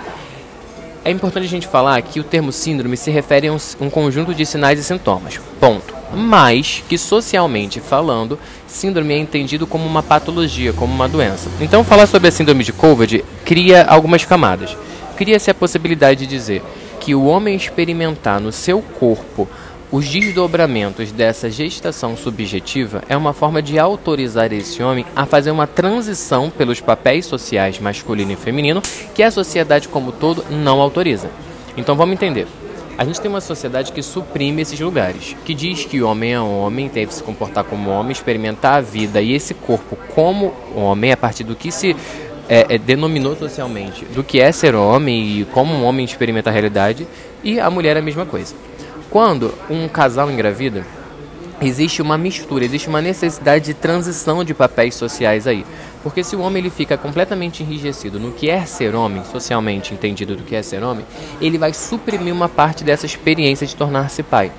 é 1.07 1.11
importante 1.11 1.45
a 1.45 1.49
gente 1.49 1.67
falar 1.67 2.01
que 2.01 2.19
o 2.19 2.23
termo 2.23 2.51
síndrome 2.51 2.97
se 2.97 3.09
refere 3.09 3.47
a 3.47 3.53
um, 3.53 3.57
um 3.79 3.89
conjunto 3.89 4.35
de 4.35 4.45
sinais 4.45 4.77
e 4.77 4.83
sintomas. 4.83 5.39
Ponto. 5.57 5.95
Mas 6.13 6.83
que 6.87 6.97
socialmente 6.97 7.79
falando, 7.79 8.37
síndrome 8.67 9.13
é 9.13 9.17
entendido 9.17 9.65
como 9.65 9.85
uma 9.85 10.03
patologia, 10.03 10.73
como 10.73 10.93
uma 10.93 11.07
doença. 11.07 11.49
Então, 11.61 11.81
falar 11.81 12.07
sobre 12.07 12.27
a 12.27 12.31
síndrome 12.31 12.61
de 12.61 12.73
COVID 12.73 13.23
cria 13.45 13.85
algumas 13.85 14.25
camadas. 14.25 14.75
Cria-se 15.15 15.49
a 15.49 15.55
possibilidade 15.55 16.25
de 16.25 16.27
dizer 16.27 16.61
que 16.99 17.15
o 17.15 17.23
homem 17.23 17.55
experimentar 17.55 18.41
no 18.41 18.51
seu 18.51 18.81
corpo 18.81 19.47
os 19.89 20.07
desdobramentos 20.09 21.13
dessa 21.13 21.49
gestação 21.49 22.17
subjetiva 22.17 23.01
é 23.07 23.15
uma 23.15 23.31
forma 23.31 23.61
de 23.61 23.79
autorizar 23.79 24.51
esse 24.51 24.83
homem 24.83 25.05
a 25.15 25.25
fazer 25.25 25.49
uma 25.49 25.65
transição 25.65 26.49
pelos 26.49 26.81
papéis 26.81 27.25
sociais 27.25 27.79
masculino 27.79 28.33
e 28.33 28.35
feminino 28.35 28.81
que 29.15 29.23
a 29.23 29.31
sociedade 29.31 29.87
como 29.87 30.11
todo 30.11 30.43
não 30.49 30.81
autoriza. 30.81 31.29
Então 31.77 31.95
vamos 31.95 32.13
entender. 32.13 32.47
A 32.97 33.05
gente 33.05 33.21
tem 33.21 33.29
uma 33.29 33.39
sociedade 33.39 33.93
que 33.93 34.01
suprime 34.01 34.61
esses 34.61 34.79
lugares, 34.79 35.35
que 35.45 35.53
diz 35.53 35.85
que 35.85 36.01
o 36.01 36.07
homem 36.07 36.33
é 36.33 36.39
homem, 36.39 36.89
deve 36.89 37.13
se 37.13 37.23
comportar 37.23 37.63
como 37.63 37.89
homem, 37.89 38.11
experimentar 38.11 38.79
a 38.79 38.81
vida 38.81 39.21
e 39.21 39.33
esse 39.33 39.53
corpo 39.53 39.95
como 40.13 40.53
homem, 40.75 41.11
a 41.11 41.17
partir 41.17 41.43
do 41.43 41.55
que 41.55 41.71
se 41.71 41.95
é, 42.49 42.65
é, 42.69 42.77
denominou 42.77 43.35
socialmente, 43.35 44.03
do 44.05 44.23
que 44.23 44.41
é 44.41 44.51
ser 44.51 44.73
homem 44.73 45.41
e 45.41 45.45
como 45.45 45.73
um 45.73 45.85
homem 45.85 46.03
experimenta 46.03 46.49
a 46.49 46.53
realidade, 46.53 47.07
e 47.43 47.59
a 47.59 47.69
mulher 47.69 47.95
é 47.95 47.99
a 47.99 48.01
mesma 48.01 48.25
coisa. 48.25 48.55
Quando 49.09 49.53
um 49.69 49.87
casal 49.87 50.29
engravida, 50.29 50.85
existe 51.61 52.01
uma 52.01 52.17
mistura, 52.17 52.65
existe 52.65 52.89
uma 52.89 53.01
necessidade 53.01 53.65
de 53.65 53.73
transição 53.73 54.43
de 54.43 54.53
papéis 54.53 54.95
sociais 54.95 55.47
aí. 55.47 55.65
Porque 56.03 56.23
se 56.23 56.35
o 56.35 56.41
homem 56.41 56.61
ele 56.61 56.69
fica 56.69 56.97
completamente 56.97 57.63
enrijecido 57.63 58.19
no 58.19 58.31
que 58.31 58.49
é 58.49 58.65
ser 58.65 58.95
homem, 58.95 59.23
socialmente 59.31 59.93
entendido 59.93 60.35
do 60.35 60.43
que 60.43 60.55
é 60.55 60.61
ser 60.61 60.83
homem, 60.83 61.05
ele 61.41 61.57
vai 61.57 61.73
suprimir 61.73 62.33
uma 62.33 62.49
parte 62.49 62.83
dessa 62.83 63.05
experiência 63.05 63.65
de 63.65 63.75
tornar-se 63.75 64.21
pai. 64.23 64.51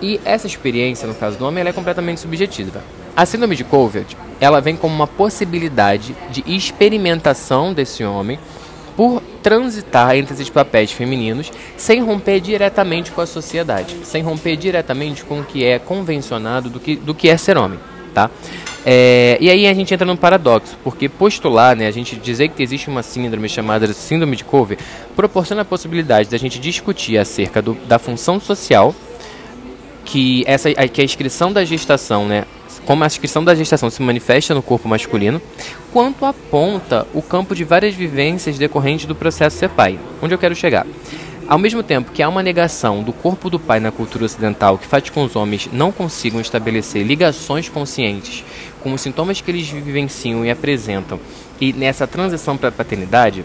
E 0.00 0.20
essa 0.24 0.46
experiência, 0.46 1.08
no 1.08 1.14
caso 1.14 1.38
do 1.38 1.46
homem, 1.46 1.60
ela 1.60 1.70
é 1.70 1.72
completamente 1.72 2.20
subjetiva. 2.20 2.82
A 3.16 3.24
síndrome 3.24 3.56
de 3.56 3.64
Colvard, 3.64 4.16
ela 4.38 4.60
vem 4.60 4.76
como 4.76 4.94
uma 4.94 5.06
possibilidade 5.06 6.14
de 6.30 6.44
experimentação 6.46 7.72
desse 7.72 8.04
homem 8.04 8.38
por 8.94 9.22
transitar 9.46 10.16
entre 10.16 10.34
esses 10.34 10.50
papéis 10.50 10.90
femininos 10.90 11.52
sem 11.76 12.02
romper 12.02 12.40
diretamente 12.40 13.12
com 13.12 13.20
a 13.20 13.26
sociedade, 13.26 13.94
sem 14.02 14.20
romper 14.20 14.56
diretamente 14.56 15.22
com 15.22 15.38
o 15.38 15.44
que 15.44 15.64
é 15.64 15.78
convencionado 15.78 16.68
do 16.68 16.80
que, 16.80 16.96
do 16.96 17.14
que 17.14 17.28
é 17.28 17.36
ser 17.36 17.56
homem, 17.56 17.78
tá? 18.12 18.28
É, 18.84 19.38
e 19.40 19.48
aí 19.48 19.68
a 19.68 19.72
gente 19.72 19.94
entra 19.94 20.04
num 20.04 20.16
paradoxo, 20.16 20.76
porque 20.82 21.08
postular, 21.08 21.76
né, 21.76 21.86
a 21.86 21.92
gente 21.92 22.16
dizer 22.16 22.48
que 22.48 22.60
existe 22.60 22.88
uma 22.88 23.04
síndrome 23.04 23.48
chamada 23.48 23.86
síndrome 23.92 24.34
de 24.34 24.42
Covey, 24.42 24.76
proporciona 25.14 25.62
a 25.62 25.64
possibilidade 25.64 26.28
da 26.28 26.38
gente 26.38 26.58
discutir 26.58 27.16
acerca 27.16 27.62
do, 27.62 27.74
da 27.86 28.00
função 28.00 28.40
social 28.40 28.92
que 30.04 30.42
essa 30.44 30.74
que 30.88 31.00
a 31.00 31.04
inscrição 31.04 31.52
da 31.52 31.64
gestação, 31.64 32.26
né, 32.26 32.46
como 32.86 33.02
a 33.02 33.06
inscrição 33.06 33.44
da 33.44 33.54
gestação 33.54 33.90
se 33.90 34.00
manifesta 34.00 34.54
no 34.54 34.62
corpo 34.62 34.88
masculino, 34.88 35.42
quanto 35.92 36.24
aponta 36.24 37.06
o 37.12 37.20
campo 37.20 37.54
de 37.54 37.64
várias 37.64 37.94
vivências 37.94 38.56
decorrentes 38.56 39.06
do 39.06 39.14
processo 39.14 39.58
ser 39.58 39.68
pai. 39.68 39.98
Onde 40.22 40.32
eu 40.32 40.38
quero 40.38 40.54
chegar? 40.54 40.86
Ao 41.48 41.58
mesmo 41.58 41.82
tempo 41.82 42.10
que 42.10 42.22
há 42.22 42.28
uma 42.28 42.42
negação 42.42 43.02
do 43.02 43.12
corpo 43.12 43.50
do 43.50 43.58
pai 43.58 43.78
na 43.78 43.92
cultura 43.92 44.24
ocidental 44.24 44.78
que 44.78 44.86
faz 44.86 45.08
com 45.10 45.20
que 45.20 45.26
os 45.26 45.36
homens 45.36 45.68
não 45.72 45.92
consigam 45.92 46.40
estabelecer 46.40 47.04
ligações 47.04 47.68
conscientes 47.68 48.44
com 48.82 48.92
os 48.92 49.00
sintomas 49.00 49.40
que 49.40 49.50
eles 49.50 49.68
vivenciam 49.68 50.44
e 50.44 50.50
apresentam, 50.50 51.20
e 51.60 51.72
nessa 51.72 52.06
transição 52.06 52.56
para 52.56 52.68
a 52.68 52.72
paternidade, 52.72 53.44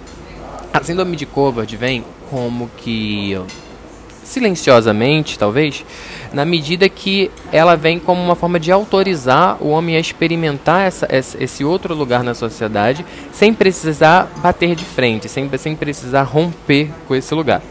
a 0.74 0.84
síndrome 0.84 1.16
de 1.16 1.26
Covard 1.26 1.76
vem 1.76 2.04
como 2.30 2.70
que 2.78 3.38
silenciosamente, 4.24 5.38
talvez, 5.38 5.84
na 6.34 6.46
medida 6.46 6.88
que 6.88 7.30
ela 7.52 7.76
vem 7.76 8.00
como 8.00 8.22
uma 8.22 8.36
forma 8.36 8.60
de 8.60 8.72
autorizar 8.72 9.58
o 9.62 9.70
homem 9.70 9.96
a 9.96 10.00
experimentar 10.00 10.88
essa, 10.88 11.08
esse 11.12 11.64
outro 11.64 11.94
lugar 11.94 12.24
na 12.24 12.34
sociedade 12.34 13.06
sem 13.32 13.54
precisar 13.54 14.32
bater 14.38 14.76
de 14.76 14.86
frente, 14.86 15.28
sem, 15.28 15.50
sem 15.58 15.76
precisar 15.76 16.24
romper 16.24 16.90
com 17.08 17.16
esse 17.16 17.34
lugar. 17.34 17.62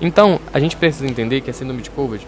Então, 0.00 0.40
a 0.52 0.58
gente 0.58 0.76
precisa 0.76 1.06
entender 1.06 1.40
que 1.40 1.50
a 1.50 1.52
síndrome 1.52 1.82
de 1.82 1.90
Covid 1.90 2.26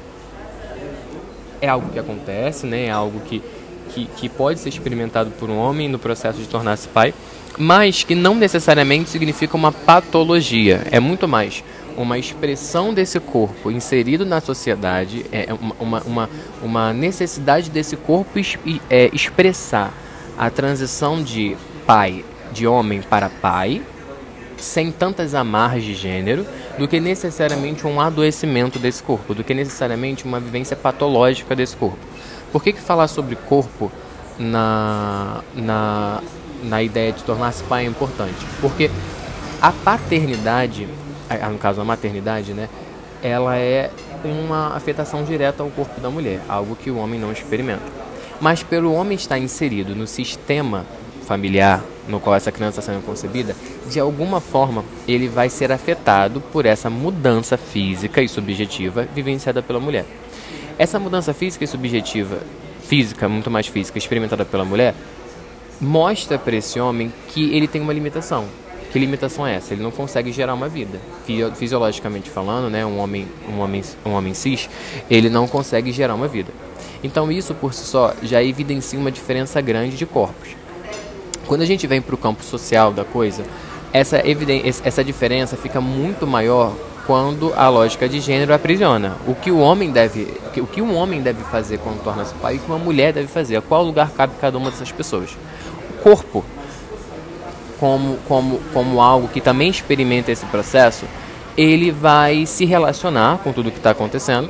é 1.61 1.69
algo 1.69 1.91
que 1.91 1.99
acontece, 1.99 2.67
né? 2.67 2.87
é 2.87 2.91
algo 2.91 3.21
que, 3.21 3.43
que, 3.91 4.07
que 4.17 4.29
pode 4.29 4.59
ser 4.59 4.69
experimentado 4.69 5.31
por 5.31 5.49
um 5.49 5.57
homem 5.57 5.89
no 5.89 5.99
processo 5.99 6.39
de 6.39 6.47
tornar-se 6.47 6.89
pai, 6.89 7.15
mas 7.57 8.03
que 8.03 8.15
não 8.15 8.35
necessariamente 8.35 9.11
significa 9.11 9.57
uma 9.57 9.71
patologia, 9.71 10.87
é 10.91 10.99
muito 10.99 11.29
mais 11.29 11.63
uma 11.97 12.19
expressão 12.19 12.93
desse 12.93 13.19
corpo 13.21 13.71
inserido 13.71 14.25
na 14.25 14.41
sociedade, 14.41 15.25
é 15.33 15.49
uma, 15.81 16.01
uma, 16.03 16.31
uma 16.63 16.93
necessidade 16.93 17.71
desse 17.71 17.97
corpo 17.97 18.39
é, 18.91 19.11
expressar 19.13 19.93
a 20.39 20.51
transição 20.51 21.23
de 21.23 21.57
pai, 21.87 22.25
de 22.53 22.67
homem 22.67 23.03
para 23.03 23.29
pai, 23.29 23.83
sem 24.57 24.93
tantas 24.93 25.35
amarras 25.35 25.83
de 25.83 25.95
gênero, 25.95 26.47
do 26.79 26.87
que 26.87 27.01
necessariamente 27.01 27.87
um 27.87 28.01
adoecimento 28.01 28.79
desse 28.79 29.03
corpo, 29.03 29.35
do 29.35 29.45
que 29.45 29.53
necessariamente 29.53 30.25
uma 30.25 30.41
vivência 30.41 30.77
patológica 30.77 31.55
desse 31.55 31.77
corpo. 31.77 31.99
Por 32.51 32.63
que, 32.63 32.73
que 32.73 32.81
falar 32.81 33.09
sobre 33.09 33.35
corpo 33.35 33.91
na, 34.39 35.43
na, 35.55 36.23
na 36.63 36.83
ideia 36.83 37.13
de 37.13 37.23
tornar-se 37.25 37.63
pai 37.65 37.85
é 37.85 37.89
importante? 37.89 38.47
Porque 38.61 38.91
a 39.61 39.73
paternidade 39.73 40.89
no 41.51 41.59
caso 41.59 41.81
a 41.81 41.85
maternidade, 41.85 42.53
né, 42.53 42.69
ela 43.23 43.57
é 43.57 43.91
uma 44.25 44.75
afetação 44.77 45.25
direta 45.25 45.63
ao 45.63 45.71
corpo 45.71 46.01
da 46.01 46.11
mulher, 46.11 46.41
algo 46.49 46.77
que 46.77 46.91
o 46.91 46.97
homem 46.97 47.19
não 47.19 47.31
experimenta. 47.31 47.83
Mas 48.41 48.63
pelo 48.63 48.93
homem 48.93 49.15
estar 49.15 49.39
inserido 49.39 49.95
no 49.95 50.07
sistema 50.07 50.85
familiar 51.23 51.83
no 52.09 52.19
qual 52.19 52.35
essa 52.35 52.51
criança 52.51 52.81
está 52.81 52.93
sendo 52.93 53.05
concebida, 53.05 53.55
de 53.89 54.01
alguma 54.01 54.41
forma 54.41 54.85
ele 55.07 55.29
vai 55.29 55.49
ser 55.49 55.71
afetado 55.71 56.41
por 56.41 56.67
essa 56.67 56.91
mudança 56.91 57.57
física 57.57 58.21
e 58.21 58.29
subjetiva 58.29 59.07
vivenciada 59.15 59.63
pela 59.63 59.79
mulher. 59.79 60.05
Essa 60.79 60.99
mudança 60.99 61.33
física 61.33 61.65
e 61.65 61.69
subjetiva, 61.69 62.39
física, 62.83 63.29
muito 63.29 63.51
mais 63.51 63.67
física, 63.67 63.99
experimentada 63.99 64.45
pela 64.45 64.65
mulher, 64.65 64.95
mostra 65.81 66.39
para 66.39 66.57
esse 66.57 66.81
homem 66.81 67.13
que 67.29 67.55
ele 67.55 67.69
tem 67.69 67.81
uma 67.81 67.93
limitação, 67.93 68.47
que 68.93 68.99
limitação 68.99 69.47
é 69.47 69.55
essa? 69.55 69.73
Ele 69.73 69.83
não 69.83 69.91
consegue 69.91 70.31
gerar 70.31 70.53
uma 70.53 70.69
vida. 70.69 71.01
Fisiologicamente 71.57 72.29
falando, 72.29 72.69
né, 72.69 72.85
um 72.85 72.99
homem, 72.99 73.27
um 73.49 73.61
homem, 73.61 73.83
um 74.05 74.11
homem 74.11 74.35
cis, 74.35 74.69
ele 75.11 75.31
não 75.31 75.49
consegue 75.49 75.91
gerar 75.93 76.15
uma 76.15 76.29
vida. 76.29 76.53
Então 77.03 77.33
isso 77.33 77.55
por 77.55 77.73
si 77.73 77.85
só 77.85 78.15
já 78.23 78.43
evidencia 78.43 78.99
uma 78.99 79.11
diferença 79.11 79.61
grande 79.63 79.97
de 79.97 80.05
corpos. 80.05 80.51
Quando 81.47 81.63
a 81.63 81.65
gente 81.65 81.87
vem 81.87 82.03
para 82.03 82.15
o 82.15 82.19
campo 82.19 82.45
social 82.45 82.93
da 82.93 83.03
coisa, 83.03 83.45
essa, 83.95 84.23
essa 84.85 85.03
diferença 85.03 85.57
fica 85.57 85.81
muito 85.81 86.27
maior 86.27 86.75
quando 87.07 87.53
a 87.57 87.69
lógica 87.71 88.07
de 88.07 88.21
gênero 88.21 88.53
aprisiona. 88.53 89.17
O 89.27 89.35
que 89.35 89.51
o 89.51 89.59
homem 89.59 89.91
deve, 89.91 90.29
o 90.59 90.67
que 90.67 90.83
um 90.83 90.95
homem 90.95 91.23
deve 91.23 91.43
fazer 91.45 91.79
quando 91.79 92.03
torna-se 92.05 92.35
pai 92.35 92.55
e 92.55 92.57
o 92.59 92.61
que 92.61 92.67
uma 92.67 92.79
mulher 92.79 93.13
deve 93.15 93.27
fazer. 93.27 93.57
A 93.57 93.63
qual 93.63 93.83
lugar 93.83 94.11
cabe 94.11 94.35
cada 94.39 94.59
uma 94.59 94.71
dessas 94.71 94.93
pessoas? 94.93 95.31
O 95.91 96.03
corpo 96.03 96.45
como, 97.83 98.17
como, 98.29 98.61
como 98.73 99.01
algo 99.01 99.27
que 99.27 99.41
também 99.41 99.69
experimenta 99.69 100.31
esse 100.31 100.47
processo, 100.47 101.05
ele 101.57 101.91
vai 101.91 102.47
se 102.47 102.65
relacionar 102.65 103.39
com 103.39 103.53
tudo 103.53 103.73
que 103.73 103.79
está 103.79 103.91
acontecendo. 103.91 104.49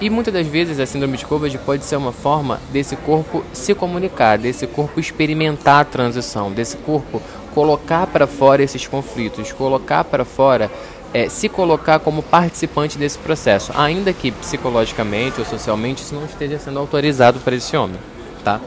E 0.00 0.10
muitas 0.10 0.34
das 0.34 0.48
vezes 0.48 0.80
a 0.80 0.84
síndrome 0.84 1.16
de 1.16 1.24
Covid 1.24 1.56
pode 1.58 1.84
ser 1.84 1.94
uma 1.94 2.10
forma 2.10 2.60
desse 2.72 2.96
corpo 2.96 3.44
se 3.52 3.72
comunicar, 3.72 4.36
desse 4.36 4.66
corpo 4.66 4.98
experimentar 4.98 5.82
a 5.82 5.84
transição, 5.84 6.50
desse 6.50 6.76
corpo 6.78 7.22
colocar 7.54 8.08
para 8.08 8.26
fora 8.26 8.64
esses 8.64 8.84
conflitos, 8.84 9.52
colocar 9.52 10.02
para 10.02 10.24
fora, 10.24 10.68
é, 11.14 11.28
se 11.28 11.48
colocar 11.48 12.00
como 12.00 12.20
participante 12.20 12.98
desse 12.98 13.18
processo, 13.18 13.70
ainda 13.76 14.12
que 14.12 14.32
psicologicamente 14.32 15.38
ou 15.38 15.46
socialmente 15.46 16.02
isso 16.02 16.16
não 16.16 16.24
esteja 16.24 16.58
sendo 16.58 16.80
autorizado 16.80 17.38
para 17.38 17.54
esse 17.54 17.76
homem, 17.76 18.00
tá? 18.42 18.60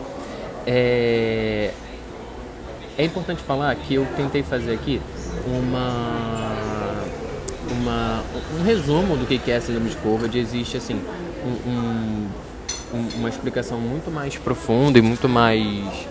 É, 0.66 1.72
é 2.98 3.04
importante 3.04 3.42
falar 3.42 3.76
que 3.76 3.96
eu 3.96 4.06
tentei 4.16 4.44
fazer 4.44 4.74
aqui 4.74 5.02
uma, 5.46 6.56
uma 7.72 8.24
um 8.58 8.64
resumo 8.64 9.18
do 9.18 9.26
que 9.26 9.52
é 9.52 9.60
síndrome 9.60 9.90
de 9.90 9.98
Covid. 9.98 10.38
Existe 10.38 10.78
assim 10.78 11.02
um, 11.46 11.70
um, 12.94 13.08
uma 13.16 13.30
explicação 13.30 13.80
muito 13.80 14.10
mais 14.12 14.38
profunda 14.38 14.98
e 14.98 15.02
muito 15.02 15.28
mais, 15.28 15.62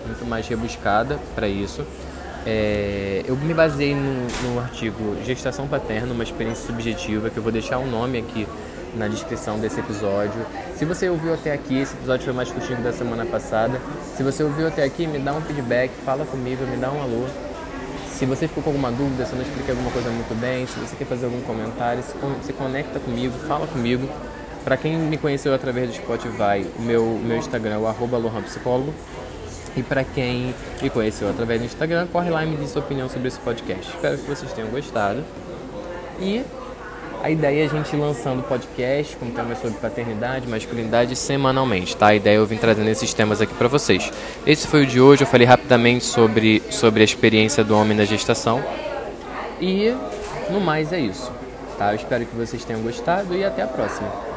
muito 0.05 0.25
mais 0.25 0.47
rebuscada 0.47 1.19
para 1.33 1.47
isso. 1.47 1.83
É, 2.45 3.23
eu 3.25 3.35
me 3.35 3.53
baseei 3.55 3.95
no, 3.95 4.27
no 4.43 4.59
artigo 4.59 5.17
Gestação 5.25 5.67
Paterna, 5.67 6.13
uma 6.13 6.23
experiência 6.23 6.67
subjetiva, 6.67 7.31
que 7.31 7.37
eu 7.37 7.43
vou 7.43 7.51
deixar 7.51 7.79
o 7.79 7.83
um 7.83 7.89
nome 7.89 8.19
aqui 8.19 8.47
na 8.95 9.07
descrição 9.07 9.59
desse 9.59 9.79
episódio. 9.79 10.45
Se 10.77 10.85
você 10.85 11.09
ouviu 11.09 11.33
até 11.33 11.53
aqui, 11.53 11.79
esse 11.79 11.93
episódio 11.93 12.25
foi 12.25 12.33
mais 12.33 12.51
curtinho 12.51 12.81
da 12.81 12.91
semana 12.91 13.25
passada. 13.25 13.79
Se 14.15 14.23
você 14.23 14.43
ouviu 14.43 14.67
até 14.67 14.83
aqui, 14.83 15.05
me 15.07 15.19
dá 15.19 15.33
um 15.33 15.41
feedback, 15.41 15.91
fala 16.05 16.25
comigo, 16.25 16.65
me 16.65 16.77
dá 16.77 16.91
um 16.91 17.01
alô. 17.01 17.25
Se 18.09 18.25
você 18.25 18.47
ficou 18.47 18.63
com 18.63 18.69
alguma 18.69 18.91
dúvida, 18.91 19.25
se 19.25 19.33
eu 19.33 19.37
não 19.37 19.45
expliquei 19.45 19.71
alguma 19.71 19.91
coisa 19.91 20.09
muito 20.09 20.33
bem, 20.39 20.65
se 20.65 20.79
você 20.79 20.95
quer 20.95 21.05
fazer 21.05 21.25
algum 21.25 21.41
comentário, 21.41 22.01
se, 22.01 22.53
conecta 22.53 22.99
comigo, 22.99 23.37
fala 23.47 23.67
comigo. 23.67 24.07
Para 24.63 24.77
quem 24.77 24.97
me 24.97 25.17
conheceu 25.17 25.53
através 25.53 25.89
do 25.89 25.95
Spotify, 25.95 26.65
o 26.79 26.81
meu, 26.81 27.19
meu 27.23 27.37
Instagram 27.37 27.75
é 27.75 27.77
o 27.77 27.87
arroba. 27.87 28.17
E 29.75 29.83
para 29.83 30.05
quem 30.05 30.55
me 30.81 30.89
conheceu 30.89 31.29
através 31.29 31.59
do 31.59 31.65
Instagram, 31.65 32.07
corre 32.07 32.29
lá 32.29 32.45
e 32.45 32.47
me 32.47 32.55
diz 32.55 32.69
sua 32.69 32.81
opinião 32.81 33.09
sobre 33.09 33.27
esse 33.27 33.39
podcast. 33.39 33.93
Espero 33.93 34.17
que 34.17 34.27
vocês 34.27 34.51
tenham 34.53 34.69
gostado. 34.69 35.21
E 36.19 36.43
a 37.23 37.29
ideia 37.29 37.63
é 37.63 37.65
a 37.65 37.69
gente 37.69 37.95
lançando 37.95 38.43
podcast 38.43 39.15
com 39.15 39.29
temas 39.31 39.59
sobre 39.59 39.77
paternidade, 39.77 40.47
masculinidade 40.47 41.15
semanalmente, 41.15 41.95
tá? 41.95 42.07
A 42.07 42.15
ideia 42.15 42.35
é 42.35 42.37
eu 42.37 42.45
vim 42.45 42.57
trazendo 42.57 42.89
esses 42.89 43.13
temas 43.13 43.41
aqui 43.41 43.53
para 43.53 43.67
vocês. 43.67 44.11
Esse 44.45 44.67
foi 44.67 44.83
o 44.83 44.85
de 44.85 45.01
hoje, 45.01 45.23
eu 45.23 45.27
falei 45.27 45.47
rapidamente 45.47 46.05
sobre, 46.05 46.61
sobre 46.69 47.01
a 47.01 47.03
experiência 47.03 47.63
do 47.63 47.75
homem 47.75 47.97
na 47.97 48.05
gestação. 48.05 48.63
E 49.59 49.95
no 50.49 50.59
mais 50.59 50.93
é 50.93 50.99
isso, 50.99 51.31
tá? 51.77 51.91
Eu 51.91 51.95
espero 51.95 52.25
que 52.25 52.35
vocês 52.35 52.63
tenham 52.63 52.81
gostado 52.81 53.35
e 53.35 53.43
até 53.43 53.61
a 53.63 53.67
próxima. 53.67 54.34